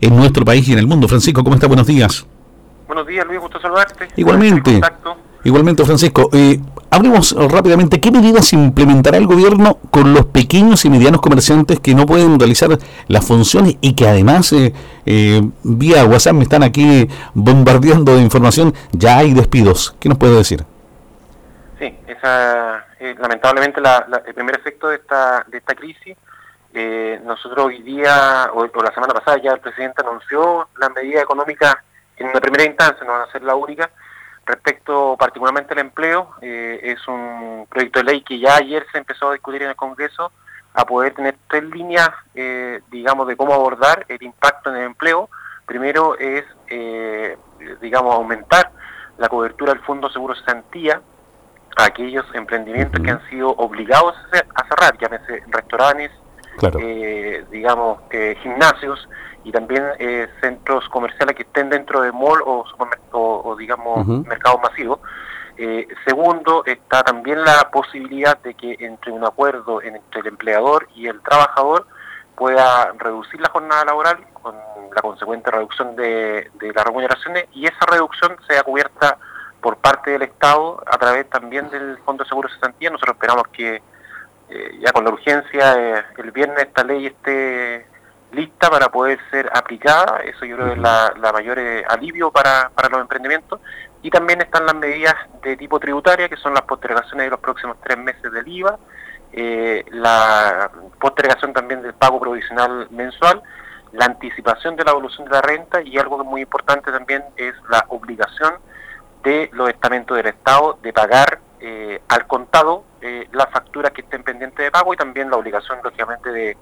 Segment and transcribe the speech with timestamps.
[0.00, 1.08] en nuestro país y en el mundo.
[1.08, 1.66] Francisco, ¿cómo está?
[1.66, 2.26] Buenos días.
[2.86, 4.08] Buenos días, Luis, gusto saludarte.
[4.16, 4.80] Igualmente.
[5.44, 6.30] Igualmente, Francisco.
[6.32, 6.58] Eh,
[6.90, 12.06] hablemos rápidamente, ¿qué medidas implementará el gobierno con los pequeños y medianos comerciantes que no
[12.06, 12.70] pueden realizar
[13.06, 14.72] las funciones y que además eh,
[15.06, 18.74] eh, vía WhatsApp me están aquí bombardeando de información?
[18.92, 19.96] Ya hay despidos.
[20.00, 20.64] ¿Qué nos puede decir?
[21.78, 26.16] Sí, esa, eh, lamentablemente la, el primer efecto de esta, de esta crisis,
[26.74, 31.76] eh, nosotros hoy día, o, la semana pasada ya el presidente anunció las medidas económicas
[32.16, 33.90] en una primera instancia, no van a ser la única,
[34.44, 39.28] respecto particularmente al empleo, eh, es un proyecto de ley que ya ayer se empezó
[39.28, 40.32] a discutir en el Congreso
[40.74, 42.10] a poder tener tres líneas,
[42.90, 45.28] digamos, de cómo abordar el impacto en el empleo.
[45.66, 46.44] Primero es,
[47.80, 48.70] digamos, aumentar
[49.16, 51.02] la cobertura del Fondo Seguro Cesantía,
[51.78, 54.14] a aquellos emprendimientos que han sido obligados
[54.54, 56.10] a cerrar, llámese restaurantes,
[56.80, 59.08] eh, digamos, eh, gimnasios
[59.44, 62.64] y también eh, centros comerciales que estén dentro de mall o,
[63.12, 65.00] o, digamos, mercados masivos.
[66.04, 71.20] segundo, está también la posibilidad de que entre un acuerdo entre el empleador y el
[71.22, 71.86] trabajador
[72.36, 74.54] pueda reducir la jornada laboral con
[74.94, 79.18] la consecuente reducción de, de las remuneraciones y esa reducción sea cubierta
[79.60, 82.92] por parte del Estado a través también del Fondo de Seguro de.
[82.92, 83.82] Nosotros esperamos que
[84.50, 87.86] eh, ya con la urgencia eh, el viernes esta ley esté
[88.32, 90.20] lista para poder ser aplicada.
[90.20, 93.60] Eso yo creo que es la, mayor eh, alivio para, para los emprendimientos.
[94.02, 97.76] Y también están las medidas de tipo tributaria, que son las postergaciones de los próximos
[97.82, 98.78] tres meses del IVA,
[99.90, 103.42] la postergación también del pago provisional mensual,
[103.92, 107.24] la anticipación de la evolución de la renta y algo que es muy importante también
[107.36, 108.54] es la obligación
[109.24, 114.22] de los estamentos del Estado de pagar eh, al contado eh, las facturas que estén
[114.22, 116.56] pendientes de pago y también la obligación, lógicamente, de,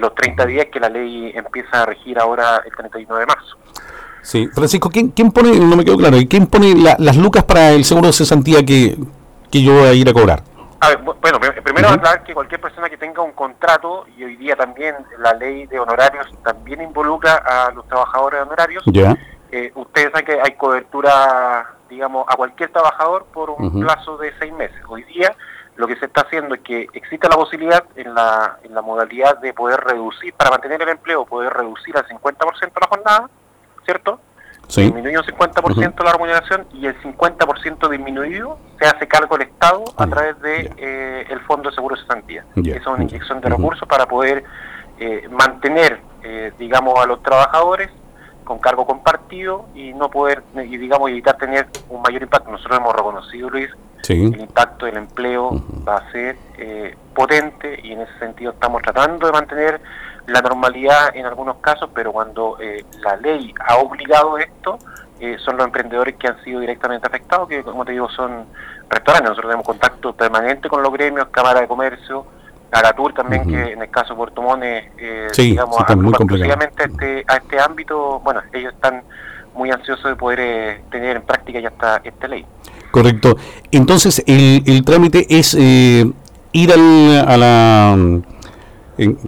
[0.00, 3.56] los 30 días que la ley empieza a regir ahora el 31 de marzo.
[4.22, 7.84] Sí, Francisco, ¿quién, quién pone, no me quedó claro, quién pone las lucas para el
[7.84, 8.96] seguro de cesantía que,
[9.50, 10.42] que yo voy a ir a cobrar?
[10.80, 14.56] A ver, bueno, primero aclarar que cualquier persona que tenga un contrato, y hoy día
[14.56, 19.16] también la ley de honorarios también involucra a los trabajadores de honorarios, ya
[19.52, 24.50] eh, ustedes saben que hay cobertura, digamos, a cualquier trabajador por un plazo de seis
[24.54, 24.78] meses.
[24.88, 25.36] Hoy día
[25.76, 29.38] lo que se está haciendo es que existe la posibilidad en la, en la modalidad
[29.40, 33.30] de poder reducir, para mantener el empleo, poder reducir al 50% la jornada,
[33.84, 34.20] ¿cierto?
[34.68, 34.84] Sí.
[34.84, 40.04] Disminuye un 50% la remuneración y el 50% disminuido se hace cargo el Estado a
[40.04, 42.46] ah, través de eh, el Fondo de Seguro de Cesantía.
[42.56, 44.44] Esa es una inyección de recursos para poder
[44.98, 46.00] eh, mantener,
[46.58, 47.90] digamos, a los trabajadores
[48.44, 52.50] con cargo compartido y no poder, y digamos, evitar tener un mayor impacto.
[52.50, 53.70] Nosotros hemos reconocido, Luis,
[54.08, 59.26] el impacto del empleo va a ser eh, potente y en ese sentido estamos tratando
[59.26, 59.80] de mantener
[60.26, 64.78] la normalidad en algunos casos, pero cuando eh, la ley ha obligado esto,
[65.20, 68.46] eh, son los emprendedores que han sido directamente afectados, que como te digo son
[68.88, 69.30] restaurantes.
[69.30, 72.26] Nosotros tenemos contacto permanente con los gremios, cámara de comercio,
[72.72, 76.14] Agatur también, que en el caso de Puerto Montt, eh, digamos, muy
[76.50, 79.02] a este, a este ámbito, bueno, ellos están
[79.54, 82.46] muy ansiosos de poder eh, tener en práctica ya esta, esta ley.
[82.90, 83.36] Correcto.
[83.70, 86.10] Entonces, el, el trámite es eh,
[86.52, 87.96] ir al, a la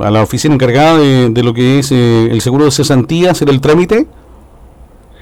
[0.00, 3.50] a la oficina encargada de, de lo que es eh, el seguro de cesantía, hacer
[3.50, 4.06] el trámite.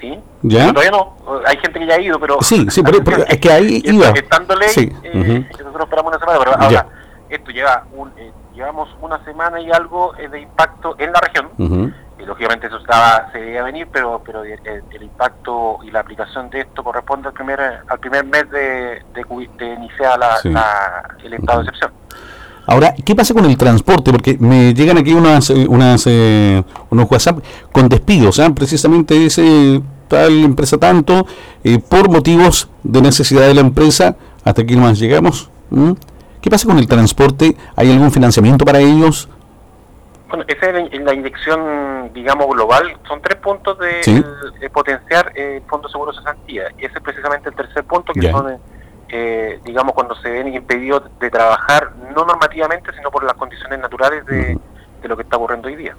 [0.01, 0.19] Sí.
[0.43, 0.73] ¿Ya?
[0.73, 1.17] Todavía no.
[1.47, 2.39] Hay gente que ya ha ido, pero...
[2.41, 2.99] Sí, sí, pero,
[3.29, 4.09] es que ahí iba.
[4.11, 4.93] Estando ley, sí.
[5.03, 6.87] nosotros esperamos una semana, pero ahora
[7.37, 11.95] esto lleva un, eh, llevamos una semana y algo eh, de impacto en la región.
[12.19, 16.61] Y lógicamente eso estaba, se debía venir, pero pero el, impacto y la aplicación de
[16.61, 21.93] esto corresponde al primer al primer mes de, de, iniciar la, el estado de excepción.
[22.67, 24.11] Ahora, ¿qué pasa con el transporte?
[24.11, 27.39] Porque me llegan aquí unas, unas eh, unos WhatsApp
[27.71, 28.51] con despidos, ¿eh?
[28.51, 31.27] precisamente dice tal empresa tanto,
[31.89, 35.51] por motivos de necesidad de la empresa, hasta aquí más llegamos.
[36.47, 37.57] ¿Qué pasa con el transporte?
[37.75, 39.29] ¿Hay algún financiamiento para ellos?
[40.29, 42.97] Bueno, esa es la inyección, digamos, global.
[43.09, 46.69] Son tres puntos de, potenciar el Fondo Seguro de Cesantía.
[46.79, 48.61] Y ese es precisamente el tercer punto, que son,
[49.09, 54.25] eh, digamos, cuando se ven impedidos de trabajar, no normativamente, sino por las condiciones naturales
[54.27, 54.57] de,
[55.03, 55.97] de lo que está ocurriendo hoy día.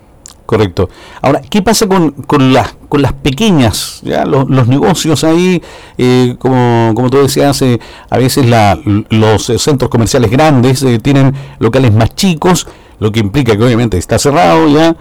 [0.48, 0.90] Correcto.
[1.22, 4.26] Ahora, ¿qué pasa con, con, las, con las pequeñas, ¿ya?
[4.26, 5.62] Los, los negocios ahí?
[5.98, 8.80] Eh, como, como tú decías, eh, a veces la,
[9.10, 12.66] los eh, centros comerciales grandes tienen locales más chicos,
[13.00, 14.96] lo que implica que obviamente está cerrado, ya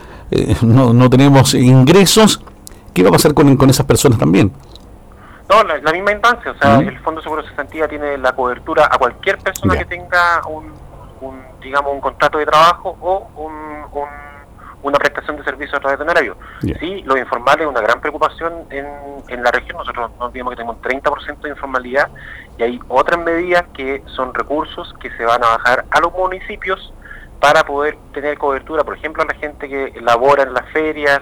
[0.62, 2.42] no, no tenemos ingresos.
[2.92, 4.50] ¿Qué va a pasar con, con esas personas también?
[5.48, 8.98] No, la, misma instancia, o sea, el Fondo Seguro de Cesantía tiene la cobertura a
[8.98, 10.72] cualquier persona que tenga un,
[11.20, 13.76] un, digamos, un contrato de trabajo o un
[14.82, 16.36] una prestación de servicio a través de un horario.
[16.60, 18.86] Sí, lo informal es una gran preocupación en,
[19.28, 19.78] en la región.
[19.78, 22.08] Nosotros no olvidemos que tenemos un 30% de informalidad
[22.58, 26.92] y hay otras medidas que son recursos que se van a bajar a los municipios
[27.40, 31.20] para poder tener cobertura, por ejemplo, a la gente que labora en las ferias,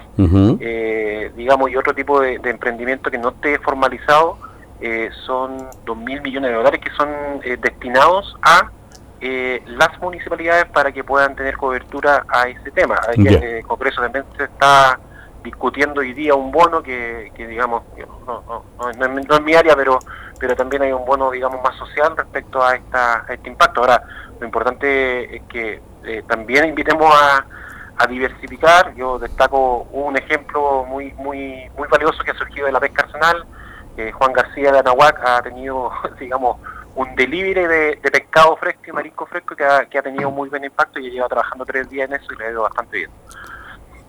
[0.61, 4.39] eh, digamos, y otro tipo de, emprendimiento que no esté formalizado,
[4.81, 7.09] eh, son 2 mil millones de dólares que son
[7.43, 8.71] eh, destinados a
[9.21, 13.01] las municipalidades para que puedan tener cobertura a ese tema.
[13.17, 14.99] el Congreso también se está
[15.45, 17.83] discutiendo hoy día un bono que, digamos,
[18.27, 19.99] no, es, mi área, pero
[20.41, 23.81] pero también hay un bono, digamos, más social respecto a, esta, a este impacto.
[23.81, 24.03] Ahora,
[24.41, 27.47] lo importante es que eh, también invitemos a,
[28.09, 28.95] diversificar.
[28.97, 33.47] Yo destaco un ejemplo muy muy muy valioso que ha surgido de la pesca arsenal.
[34.13, 35.91] Juan García de Anahuac ha tenido,
[36.21, 36.59] digamos,
[36.97, 40.65] un delivery de, pescado fresco y marisco fresco que ha, que ha tenido muy buen
[40.65, 43.11] impacto y lleva trabajando tres días en eso y le ha ido bastante bien.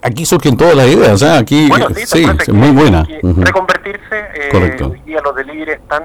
[0.01, 1.37] Aquí surgen todas las ideas, ¿eh?
[1.37, 1.69] aquí
[2.05, 3.03] sí, es muy buena.
[3.23, 6.03] Reconvertirse, eh, hoy día los delivery están,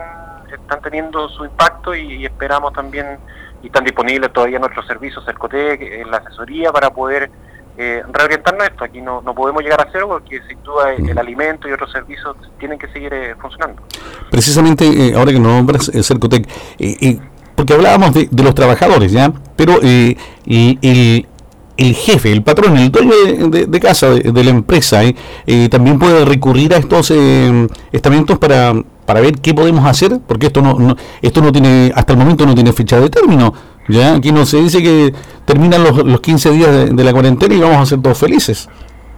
[0.51, 3.19] están teniendo su impacto y esperamos también
[3.63, 7.31] y están disponibles todavía nuestros servicios, el COTEC, eh, la asesoría para poder
[7.79, 8.85] eh, reorientarnos esto.
[8.85, 12.37] Aquí no, no podemos llegar a cero porque sin duda el, alimento y otros servicios
[12.59, 13.83] tienen que seguir eh, funcionando.
[14.31, 16.49] Precisamente eh, ahora que nombras el Cercotec,
[17.55, 19.33] porque hablábamos de, los trabajadores, ¿ya?
[19.57, 21.27] Pero y, el,
[21.77, 23.13] el jefe, el patrón, el dueño
[23.49, 25.03] de, casa, de, la empresa,
[25.71, 27.13] también puede recurrir a estos
[27.93, 28.75] estamentos para
[29.11, 32.55] para ver qué podemos hacer, porque esto no, esto no tiene, hasta el momento no
[32.55, 33.53] tiene fecha de término.
[33.89, 35.13] Ya aquí no se dice que
[35.51, 38.69] terminan los, los 15 días de, la cuarentena y vamos a ser todos felices.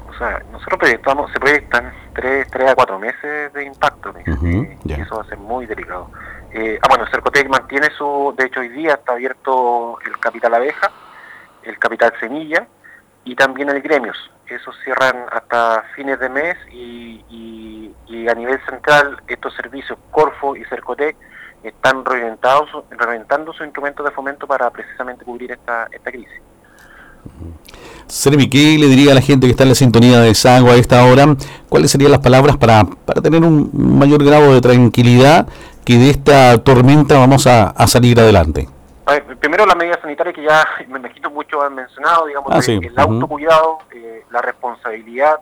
[0.09, 5.17] O sea, nosotros proyectamos, se proyectan 3, 3 a 4 meses de impacto, y eso
[5.17, 6.09] va a ser muy delicado.
[6.55, 10.91] Eh, ah, bueno, Cercotec mantiene su, de hecho hoy día está abierto el capital abeja,
[11.65, 12.67] el capital semilla
[13.25, 14.17] y también el gremios.
[14.47, 20.65] Esos cierran hasta fines de mes y, y, a nivel central estos servicios Corfo y
[20.67, 21.17] Cercotec
[21.63, 26.41] están reventando sus instrumentos de fomento para precisamente cubrir esta, esta crisis.
[28.07, 30.75] Seremi, ¿qué le diría a la gente que está en la sintonía de Sago a
[30.75, 31.35] esta hora?
[31.69, 35.47] ¿Cuáles serían las palabras para, para tener un mayor grado de tranquilidad
[35.85, 38.69] que de esta tormenta vamos a, a salir adelante?
[39.41, 43.79] primero las medidas sanitarias que ya me imagino mucho han mencionado, digamos, ah, el, autocuidado,
[43.91, 45.41] eh, la responsabilidad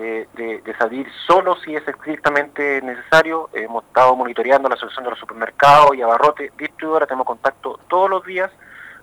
[0.00, 3.50] eh, de, salir solo si es estrictamente necesario.
[3.52, 8.24] hemos estado monitoreando la situación de los supermercados y abarrotes, distribuidora, tenemos contacto todos los
[8.24, 8.48] días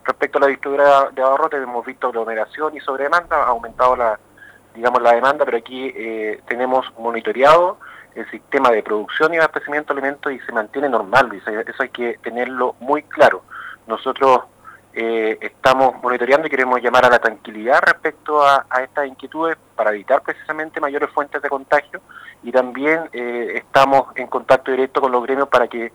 [0.05, 4.17] respecto a la distribuidora de abarrotes, hemos visto aglomeración y sobredemanda, ha aumentado la,
[4.73, 7.77] digamos, la demanda, pero aquí eh, tenemos monitoreado
[8.13, 12.17] el sistema de producción y abastecimiento de alimentos y se mantiene normal, eso hay que
[12.23, 13.43] tenerlo muy claro.
[13.87, 14.43] Nosotros
[14.97, 20.21] eh, estamos monitoreando y queremos llamar a la tranquilidad respecto a, estas inquietudes para evitar
[20.21, 21.99] precisamente mayores fuentes de contagio
[22.43, 25.91] y también eh, estamos en contacto directo con los gremios para que,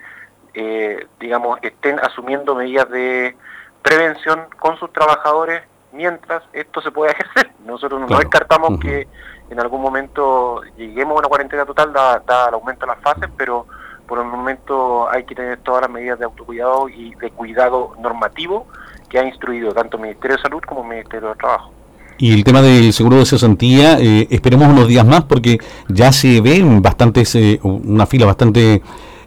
[0.52, 3.34] eh, digamos, estén asumiendo medidas de
[3.80, 5.62] prevención con sus trabajadores
[5.92, 7.52] mientras esto se pueda ejercer.
[7.64, 9.08] Nosotros no descartamos que
[9.48, 13.66] en algún momento lleguemos a una cuarentena total, dada el aumento de las fases, pero
[14.06, 18.66] por el momento hay que tener todas las medidas de autocuidado y de cuidado normativo
[19.10, 21.72] que ha instruido tanto el Ministerio de Salud como el Ministerio de Trabajo.
[22.16, 25.58] Y el tema del seguro de cesantía, eh, esperemos unos días más porque
[25.88, 28.82] ya se ven bastantes, eh, una fila bastante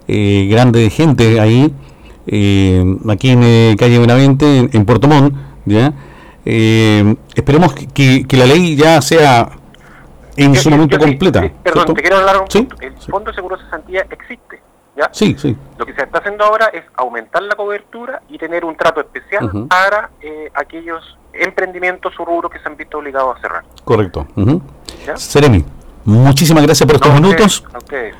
[0.08, 1.74] eh, grande de gente ahí,
[3.10, 5.34] aquí en calle Benavente, en, Puerto Montt,
[5.66, 5.92] ¿ya?
[6.44, 9.48] esperemos que, la ley ya sea
[10.36, 11.50] en su momento completa.
[11.62, 12.66] perdón, te quiero hablar un ¿Sí?
[12.80, 14.60] El Fondo de Seguro de Cesantía existe
[15.12, 15.56] Sí, sí.
[15.78, 19.66] Lo que se está haciendo ahora es aumentar la cobertura y tener un trato especial
[19.68, 23.64] para eh, aquellos emprendimientos o rubros que se han visto obligados a cerrar.
[23.84, 24.26] Correcto.
[25.16, 25.64] Seremi,
[26.04, 27.64] muchísimas gracias por estos minutos.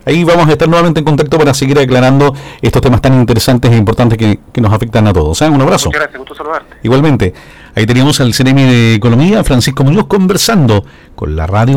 [0.05, 3.77] Ahí vamos a estar nuevamente en contacto para seguir aclarando estos temas tan interesantes e
[3.77, 5.41] importantes que, nos afectan a todos.
[5.43, 5.49] ¿eh?
[5.49, 5.89] Un abrazo.
[5.89, 6.77] Muchas gracias, gusto saludarte.
[6.83, 7.35] Igualmente.
[7.77, 10.85] Ahí teníamos al Seremi de Economía, Francisco Muñoz, conversando
[11.17, 11.73] con la radio.